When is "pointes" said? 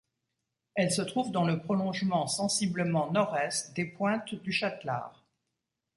3.85-4.33